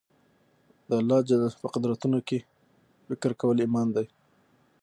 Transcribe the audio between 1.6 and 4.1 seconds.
په قدرتونو کښي فکر کول ایمان دئ.